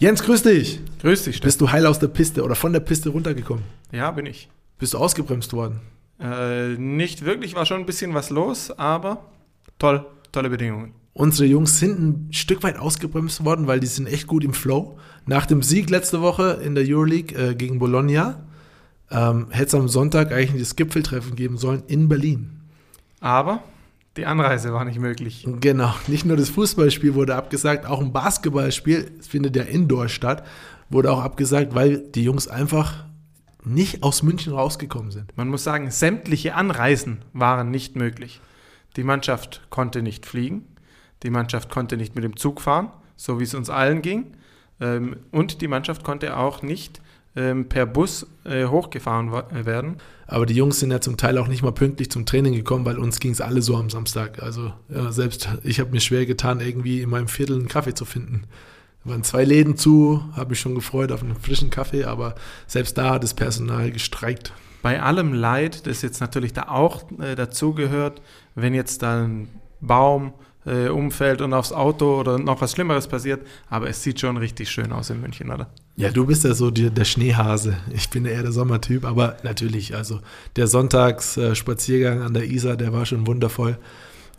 [0.00, 0.80] Jens, grüß dich.
[1.02, 1.48] Grüß dich, Steff.
[1.48, 3.62] Bist du heil aus der Piste oder von der Piste runtergekommen?
[3.92, 4.48] Ja, bin ich.
[4.78, 5.80] Bist du ausgebremst worden?
[6.18, 9.26] Äh, nicht wirklich, war schon ein bisschen was los, aber
[9.78, 10.94] toll, tolle Bedingungen.
[11.12, 14.98] Unsere Jungs sind ein Stück weit ausgebremst worden, weil die sind echt gut im Flow.
[15.26, 18.46] Nach dem Sieg letzte Woche in der Euroleague äh, gegen Bologna
[19.10, 22.62] ähm, hätte es am Sonntag eigentlich das Gipfeltreffen geben sollen in Berlin.
[23.20, 23.62] Aber
[24.16, 25.46] die Anreise war nicht möglich.
[25.60, 30.44] Genau, nicht nur das Fußballspiel wurde abgesagt, auch ein Basketballspiel, es findet ja indoor statt,
[30.88, 33.04] wurde auch abgesagt, weil die Jungs einfach
[33.64, 35.36] nicht aus München rausgekommen sind.
[35.36, 38.40] Man muss sagen, sämtliche Anreisen waren nicht möglich.
[38.96, 40.66] Die Mannschaft konnte nicht fliegen,
[41.22, 44.36] die Mannschaft konnte nicht mit dem Zug fahren, so wie es uns allen ging.
[44.80, 47.00] Ähm, und die Mannschaft konnte auch nicht
[47.36, 49.96] ähm, per Bus äh, hochgefahren werden.
[50.26, 52.98] Aber die Jungs sind ja zum Teil auch nicht mal pünktlich zum Training gekommen, weil
[52.98, 54.42] uns ging es alle so am Samstag.
[54.42, 58.04] Also ja, selbst ich habe mir schwer getan, irgendwie in meinem Viertel einen Kaffee zu
[58.04, 58.44] finden.
[59.04, 62.34] Da waren zwei Läden zu, habe mich schon gefreut auf einen frischen Kaffee, aber
[62.66, 64.52] selbst da hat das Personal gestreikt.
[64.82, 68.22] Bei allem Leid, das jetzt natürlich da auch äh, dazugehört,
[68.54, 69.48] wenn jetzt da ein
[69.80, 70.32] Baum
[70.66, 74.70] äh, umfällt und aufs Auto oder noch was Schlimmeres passiert, aber es sieht schon richtig
[74.70, 75.68] schön aus in München, oder?
[75.96, 77.76] Ja, du bist ja so die, der Schneehase.
[77.92, 80.20] Ich bin eher der Sommertyp, aber natürlich, also
[80.56, 83.78] der Sonntagsspaziergang an der Isar, der war schon wundervoll.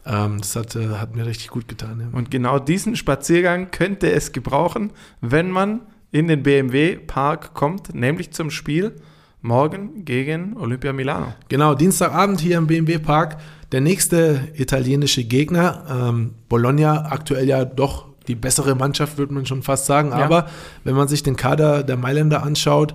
[0.06, 2.00] Ähm, das hat, äh, hat, mir richtig gut getan.
[2.00, 2.18] Ja.
[2.18, 8.50] Und genau diesen Spaziergang könnte es gebrauchen, wenn man in den BMW-Park kommt, nämlich zum
[8.50, 8.96] Spiel
[9.42, 11.34] morgen gegen Olympia Milano.
[11.50, 13.38] Genau, Dienstagabend hier im BMW-Park.
[13.72, 19.64] Der nächste italienische Gegner, ähm, Bologna, aktuell ja doch die bessere Mannschaft, würde man schon
[19.64, 20.10] fast sagen.
[20.10, 20.18] Ja.
[20.18, 20.50] Aber
[20.84, 22.94] wenn man sich den Kader der Mailänder anschaut,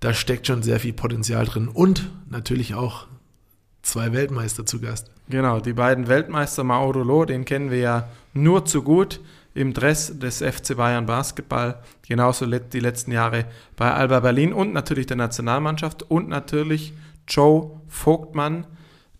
[0.00, 1.68] da steckt schon sehr viel Potenzial drin.
[1.68, 3.06] Und natürlich auch
[3.82, 5.10] zwei Weltmeister zu Gast.
[5.28, 9.20] Genau, die beiden Weltmeister Mauro den kennen wir ja nur zu gut
[9.54, 15.06] im Dress des FC Bayern Basketball, genauso die letzten Jahre bei Alba Berlin und natürlich
[15.06, 16.92] der Nationalmannschaft und natürlich
[17.28, 18.66] Joe Vogtmann,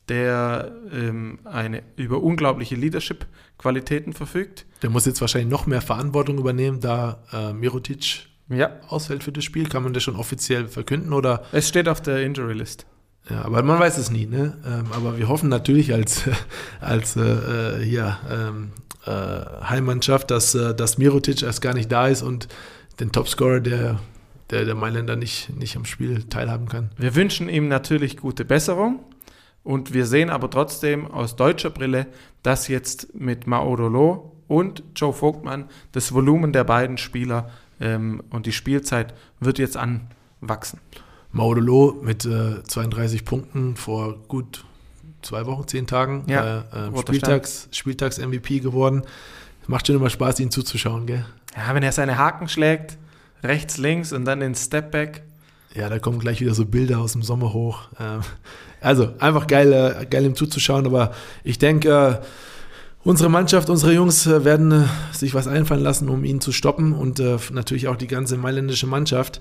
[0.09, 4.67] der ähm, eine über unglaubliche Leadership-Qualitäten verfügt.
[4.83, 8.71] Der muss jetzt wahrscheinlich noch mehr Verantwortung übernehmen, da äh, Mirotic ja.
[8.89, 9.69] ausfällt für das Spiel.
[9.69, 11.45] Kann man das schon offiziell verkünden oder?
[11.53, 12.87] Es steht auf der Injury List.
[13.29, 14.57] Ja, aber man weiß es nie, ne?
[14.67, 16.23] Ähm, aber wir hoffen natürlich als,
[16.81, 18.73] als äh, äh, hier, ähm,
[19.07, 22.49] äh, Heimmannschaft, dass, äh, dass Mirotic erst gar nicht da ist und
[23.01, 24.01] den Topscorer der,
[24.51, 26.91] der, der Mailänder nicht, nicht am Spiel teilhaben kann.
[26.97, 29.01] Wir wünschen ihm natürlich gute Besserung.
[29.63, 32.07] Und wir sehen aber trotzdem aus deutscher Brille,
[32.43, 37.51] dass jetzt mit Maodolo und Joe Vogtmann das Volumen der beiden Spieler
[37.81, 40.81] ähm, und die Spielzeit wird jetzt anwachsen.
[41.33, 44.65] Maudolo mit äh, 32 Punkten vor gut
[45.23, 49.03] zwei Wochen, zehn Tagen ja, äh, äh, Spieltags, Spieltags MVP geworden.
[49.67, 51.25] Macht schon immer Spaß, ihn zuzuschauen, gell?
[51.57, 52.97] Ja, wenn er seine Haken schlägt,
[53.43, 55.23] rechts, links und dann den Stepback.
[55.75, 57.83] Ja, da kommen gleich wieder so Bilder aus dem Sommer hoch.
[58.01, 58.21] Ähm,
[58.81, 61.13] also einfach geil, äh, geil ihm zuzuschauen, aber
[61.45, 62.27] ich denke, äh,
[63.05, 67.19] unsere Mannschaft, unsere Jungs werden sich was einfallen lassen, um ihn zu stoppen und
[67.53, 69.41] natürlich auch die ganze mailändische Mannschaft.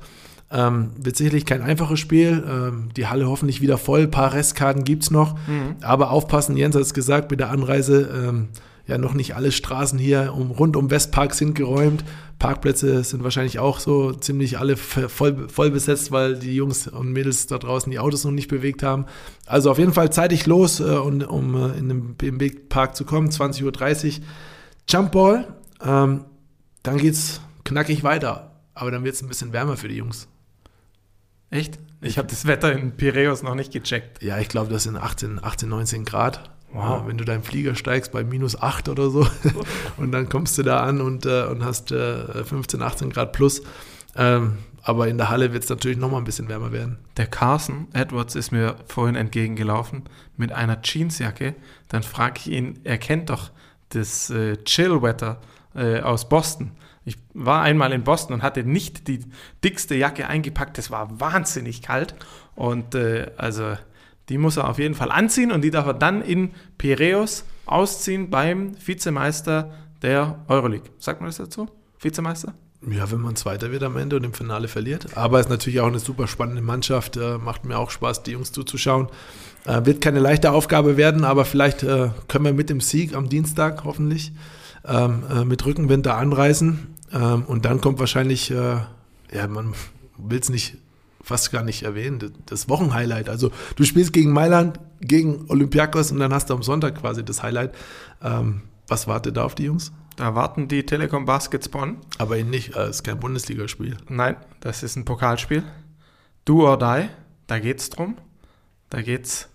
[0.52, 2.44] Ähm, wird sicherlich kein einfaches Spiel.
[2.48, 4.02] Ähm, die Halle hoffentlich wieder voll.
[4.02, 5.36] Ein paar Restkarten gibt es noch.
[5.48, 5.76] Mhm.
[5.82, 8.10] Aber aufpassen, Jens hat es gesagt, mit der Anreise.
[8.28, 8.50] Ähm,
[8.90, 12.04] ja, noch nicht alle Straßen hier um, rund um Westpark sind geräumt.
[12.40, 17.46] Parkplätze sind wahrscheinlich auch so ziemlich alle voll, voll besetzt, weil die Jungs und Mädels
[17.46, 19.06] da draußen die Autos noch nicht bewegt haben.
[19.46, 23.30] Also auf jeden Fall zeitig los, äh, um, um äh, in den BMW-Park zu kommen.
[23.30, 24.26] 20.30 Uhr.
[24.90, 25.48] Jumpball.
[25.86, 26.26] Ähm,
[26.82, 28.56] dann geht's knackig weiter.
[28.74, 30.28] Aber dann wird es ein bisschen wärmer für die Jungs.
[31.50, 31.80] Echt?
[32.02, 34.24] Ich habe das Wetter in Piräus noch nicht gecheckt.
[34.24, 36.50] Ja, ich glaube, das sind 18, 18, 19 Grad.
[36.72, 37.08] Wow.
[37.08, 39.28] wenn du deinen Flieger steigst bei minus 8 oder so
[39.98, 43.64] und dann kommst du da an und, äh, und hast äh, 15, 18 Grad plus.
[44.16, 47.00] Ähm, aber in der Halle wird es natürlich noch mal ein bisschen wärmer werden.
[47.18, 50.04] Der Carson Edwards ist mir vorhin entgegengelaufen
[50.38, 51.56] mit einer Jeansjacke.
[51.88, 53.52] Dann frage ich ihn, er kennt doch
[53.90, 55.42] das äh, Chill-Wetter
[55.76, 56.72] äh, aus Boston.
[57.10, 59.22] Ich war einmal in Boston und hatte nicht die
[59.64, 60.78] dickste Jacke eingepackt.
[60.78, 62.14] Es war wahnsinnig kalt.
[62.56, 63.74] Und äh, also
[64.30, 68.30] die muss er auf jeden Fall anziehen und die darf er dann in Piräus ausziehen
[68.30, 69.74] beim Vizemeister
[70.04, 70.92] der Euroleague.
[71.00, 71.68] Sagt man das dazu?
[72.00, 72.54] Vizemeister?
[72.88, 75.18] Ja, wenn man Zweiter wird am Ende und im Finale verliert.
[75.18, 77.18] Aber es ist natürlich auch eine super spannende Mannschaft.
[77.18, 79.08] Äh, macht mir auch Spaß, die Jungs zuzuschauen.
[79.66, 83.30] Äh, wird keine leichte Aufgabe werden, aber vielleicht äh, können wir mit dem Sieg am
[83.30, 84.32] Dienstag hoffentlich
[84.88, 86.96] ähm, äh, mit Rückenwind da anreisen.
[87.12, 88.78] Ähm, und dann kommt wahrscheinlich, äh,
[89.32, 89.74] ja, man
[90.18, 90.78] will es nicht
[91.22, 93.30] fast gar nicht erwähnen, das Wochenhighlight.
[93.30, 97.44] Also du spielst gegen Mailand, gegen Olympiakos und dann hast du am Sonntag quasi das
[97.44, 97.76] Highlight.
[98.22, 99.92] Ähm, was wartet da auf die Jungs?
[100.16, 101.98] Da warten die Telekom Baskets Bonn.
[102.18, 103.98] Aber nicht, äh, ist kein Bundesligaspiel.
[104.10, 105.64] Nein, das ist ein Pokalspiel.
[106.46, 107.08] Do or die,
[107.48, 108.18] da geht es drum.
[108.90, 109.50] Da geht es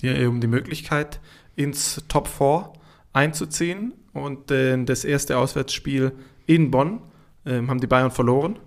[0.00, 1.20] dir um die Möglichkeit,
[1.56, 2.72] ins Top 4
[3.12, 3.94] einzuziehen.
[4.12, 6.12] Und äh, das erste Auswärtsspiel
[6.46, 7.00] in Bonn
[7.44, 8.58] äh, haben die Bayern verloren.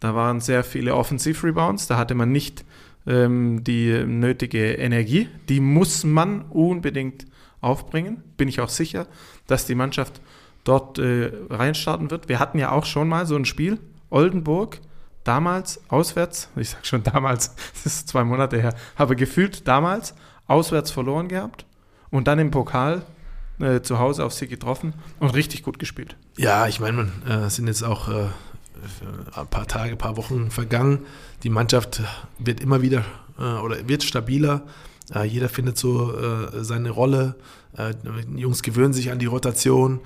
[0.00, 1.86] Da waren sehr viele Offensiv-Rebounds.
[1.86, 2.64] Da hatte man nicht
[3.06, 5.28] ähm, die nötige Energie.
[5.48, 7.26] Die muss man unbedingt
[7.60, 8.22] aufbringen.
[8.36, 9.06] Bin ich auch sicher,
[9.46, 10.20] dass die Mannschaft
[10.64, 12.28] dort äh, reinstarten wird.
[12.28, 13.78] Wir hatten ja auch schon mal so ein Spiel,
[14.10, 14.80] Oldenburg,
[15.24, 20.14] damals auswärts, ich sage schon damals, das ist zwei Monate her, aber gefühlt damals
[20.46, 21.64] auswärts verloren gehabt
[22.10, 23.02] und dann im Pokal
[23.62, 26.16] äh, zu Hause auf sie getroffen und richtig gut gespielt.
[26.36, 28.26] Ja, ich meine, man äh, sind jetzt auch äh,
[29.34, 31.00] ein paar Tage, ein paar Wochen vergangen.
[31.42, 32.02] Die Mannschaft
[32.38, 33.04] wird immer wieder
[33.38, 34.62] äh, oder wird stabiler.
[35.14, 36.12] Äh, jeder findet so
[36.62, 37.36] seine Rolle.
[37.78, 40.00] die Jungs gewöhnen sich an die Rotation.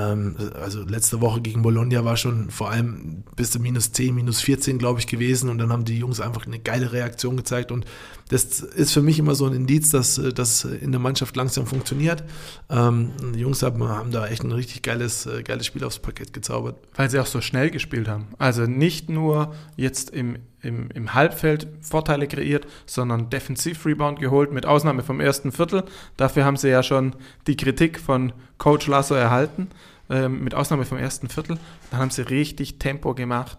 [0.00, 4.40] Ähm, also letzte Woche gegen Bologna war schon vor allem bis zu minus 10, minus
[4.40, 5.50] 14, glaube ich, gewesen.
[5.50, 7.72] Und dann haben die Jungs einfach eine geile Reaktion gezeigt.
[7.72, 7.84] Und
[8.28, 12.24] das ist für mich immer so ein Indiz, dass das in der Mannschaft langsam funktioniert.
[12.68, 16.32] Ähm, die Jungs haben, haben, da echt ein richtig geiles, äh, geiles Spiel aufs Parkett
[16.32, 16.76] gezaubert.
[16.94, 18.28] Weil sie auch so schnell gespielt haben.
[18.38, 25.02] Also nicht nur jetzt im, im, im Halbfeld Vorteile kreiert, sondern Defensiv-Rebound geholt, mit Ausnahme
[25.02, 25.84] vom ersten Viertel.
[26.16, 27.14] Dafür haben sie ja schon
[27.46, 29.68] die Kritik von Coach Lasso erhalten,
[30.08, 31.58] ähm, mit Ausnahme vom ersten Viertel.
[31.90, 33.58] Dann haben sie richtig Tempo gemacht,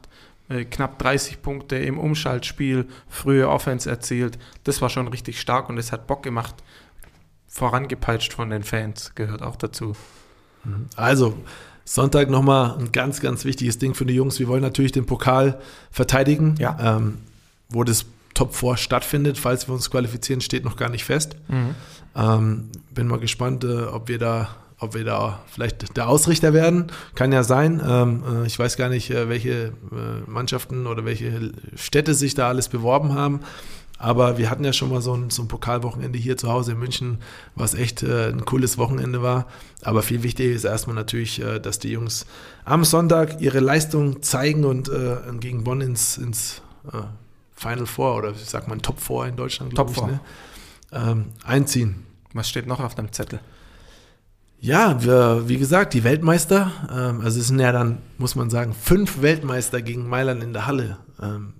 [0.49, 4.37] äh, knapp 30 Punkte im Umschaltspiel, frühe Offense erzielt.
[4.63, 6.55] Das war schon richtig stark und es hat Bock gemacht.
[7.47, 9.95] Vorangepeitscht von den Fans, gehört auch dazu.
[10.63, 10.87] Mhm.
[10.95, 11.37] Also,
[11.93, 14.39] Sonntag nochmal ein ganz, ganz wichtiges Ding für die Jungs.
[14.39, 15.59] Wir wollen natürlich den Pokal
[15.91, 16.55] verteidigen.
[16.57, 16.97] Ja.
[16.97, 17.17] Ähm,
[17.67, 21.35] wo das Top 4 stattfindet, falls wir uns qualifizieren, steht noch gar nicht fest.
[21.49, 21.75] Mhm.
[22.15, 26.87] Ähm, bin mal gespannt, äh, ob wir da ob wir da vielleicht der Ausrichter werden,
[27.13, 27.79] kann ja sein.
[27.85, 29.71] Ähm, äh, ich weiß gar nicht, äh, welche äh,
[30.25, 33.41] Mannschaften oder welche Städte sich da alles beworben haben.
[34.01, 36.79] Aber wir hatten ja schon mal so ein, so ein Pokalwochenende hier zu Hause in
[36.79, 37.19] München,
[37.55, 39.47] was echt äh, ein cooles Wochenende war.
[39.83, 42.25] Aber viel wichtiger ist erstmal natürlich, äh, dass die Jungs
[42.65, 46.61] am Sonntag ihre Leistung zeigen und äh, gegen Bonn ins, ins
[47.55, 50.19] Final Four oder ich sag mal Top Four in Deutschland, glaube ich, ne?
[50.91, 52.03] ähm, einziehen.
[52.33, 53.39] Was steht noch auf deinem Zettel?
[54.59, 58.73] Ja, wir, wie gesagt, die Weltmeister, ähm, also es sind ja dann, muss man sagen,
[58.73, 60.97] fünf Weltmeister gegen Mailand in der Halle.
[61.21, 61.53] Ähm,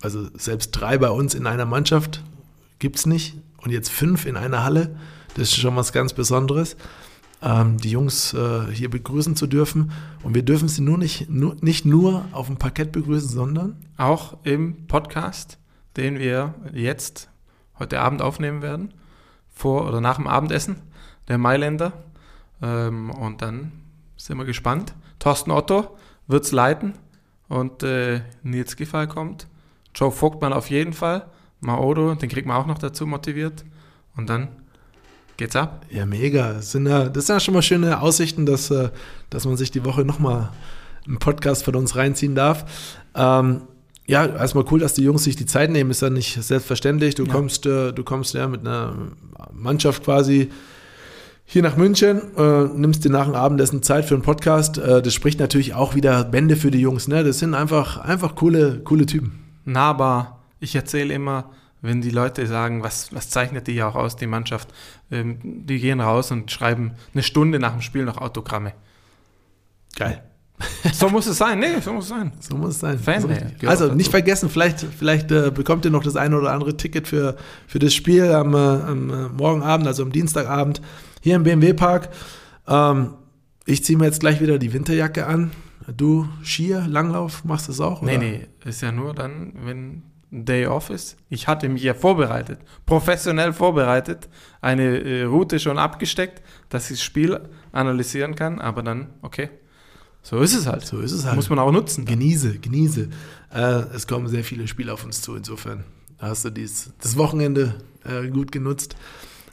[0.00, 2.22] also selbst drei bei uns in einer Mannschaft
[2.78, 3.36] gibt es nicht.
[3.58, 4.96] Und jetzt fünf in einer Halle,
[5.34, 6.76] das ist schon was ganz Besonderes.
[7.40, 9.92] Ähm, die Jungs äh, hier begrüßen zu dürfen.
[10.22, 14.38] Und wir dürfen sie nur nicht, nur, nicht nur auf dem Parkett begrüßen, sondern auch
[14.44, 15.58] im Podcast,
[15.96, 17.28] den wir jetzt
[17.78, 18.94] heute Abend aufnehmen werden,
[19.52, 20.76] vor oder nach dem Abendessen,
[21.28, 21.92] der Mailänder.
[22.62, 23.72] Ähm, und dann
[24.16, 24.94] sind wir gespannt.
[25.18, 25.96] Thorsten Otto
[26.26, 26.94] wird es leiten
[27.48, 29.48] und äh, Nils Giffey kommt.
[29.98, 31.26] Joe Vogtmann auf jeden Fall.
[31.60, 33.64] Maodo, den kriegt man auch noch dazu motiviert.
[34.16, 34.48] Und dann
[35.36, 35.84] geht's ab.
[35.90, 36.52] Ja, mega.
[36.52, 38.90] Das sind ja, das sind ja schon mal schöne Aussichten, dass, äh,
[39.30, 40.50] dass man sich die Woche nochmal
[41.06, 42.64] einen Podcast von uns reinziehen darf.
[43.14, 43.62] Ähm,
[44.06, 47.16] ja, erstmal cool, dass die Jungs sich die Zeit nehmen, ist ja nicht selbstverständlich.
[47.16, 47.32] Du ja.
[47.32, 48.94] kommst, äh, du kommst ja mit einer
[49.52, 50.48] Mannschaft quasi
[51.44, 54.78] hier nach München, äh, nimmst dir nach dem Abendessen Zeit für einen Podcast.
[54.78, 57.08] Äh, das spricht natürlich auch wieder Bände für die Jungs.
[57.08, 57.24] Ne?
[57.24, 59.47] Das sind einfach, einfach coole, coole Typen.
[59.68, 60.40] Nahbar.
[60.60, 64.26] Ich erzähle immer, wenn die Leute sagen, was, was zeichnet die ja auch aus, die
[64.26, 64.68] Mannschaft,
[65.10, 68.72] ähm, die gehen raus und schreiben eine Stunde nach dem Spiel noch Autogramme.
[69.96, 70.22] Geil.
[70.92, 72.32] So muss es sein, nee, so muss es sein.
[72.40, 72.98] So muss es sein.
[72.98, 76.76] Fan, so also nicht vergessen, vielleicht, vielleicht äh, bekommt ihr noch das eine oder andere
[76.76, 77.36] Ticket für,
[77.68, 80.80] für das Spiel am, äh, am äh, Morgenabend, also am Dienstagabend
[81.20, 82.08] hier im BMW-Park.
[82.66, 83.14] Ähm,
[83.66, 85.52] ich ziehe mir jetzt gleich wieder die Winterjacke an.
[85.96, 88.02] Du Skier, Langlauf, machst du das auch?
[88.02, 88.18] Oder?
[88.18, 91.16] Nee, nee, ist ja nur dann, wenn Day Off ist.
[91.30, 94.28] Ich hatte mich ja vorbereitet, professionell vorbereitet,
[94.60, 97.40] eine äh, Route schon abgesteckt, dass ich das Spiel
[97.72, 99.48] analysieren kann, aber dann, okay.
[100.22, 100.84] So ist es halt.
[100.84, 101.36] So ist es halt.
[101.36, 102.04] Muss man auch nutzen.
[102.04, 102.18] Dann.
[102.18, 103.08] Genieße, genieße.
[103.54, 103.60] Äh,
[103.94, 105.84] es kommen sehr viele Spiele auf uns zu, insofern
[106.18, 108.96] hast du dies, das Wochenende äh, gut genutzt.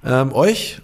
[0.04, 0.82] Ähm, euch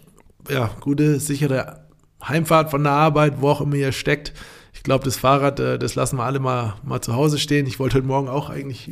[0.50, 1.86] ja, gute, sichere
[2.24, 4.34] Heimfahrt von der Arbeit, wo auch immer ihr steckt.
[4.74, 7.66] Ich glaube, das Fahrrad, äh, das lassen wir alle mal, mal zu Hause stehen.
[7.66, 8.92] Ich wollte heute Morgen auch eigentlich,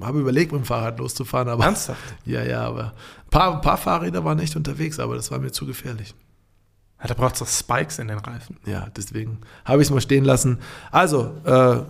[0.00, 1.48] habe überlegt, mit dem Fahrrad loszufahren.
[1.48, 2.00] Aber, Ernsthaft?
[2.24, 5.52] Ja, ja, aber ein paar, ein paar Fahrräder waren echt unterwegs, aber das war mir
[5.52, 6.14] zu gefährlich.
[7.00, 8.56] Ja, da braucht es doch Spikes in den Reifen.
[8.64, 10.58] Ja, deswegen habe ich es mal stehen lassen.
[10.90, 11.80] Also, äh,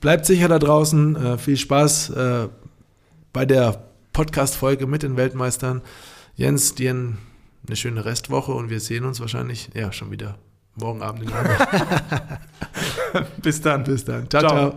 [0.00, 1.16] bleibt sicher da draußen.
[1.16, 2.48] Äh, viel Spaß äh,
[3.32, 5.82] bei der Podcast-Folge mit den Weltmeistern.
[6.36, 7.18] Jens, dir ein
[7.66, 10.38] eine schöne Restwoche und wir sehen uns wahrscheinlich ja schon wieder
[10.76, 12.38] morgen Abend in Hamburg.
[13.42, 13.84] Bis dann.
[13.84, 14.28] Bis dann.
[14.28, 14.40] ciao.
[14.42, 14.70] Ciao.
[14.70, 14.76] ciao.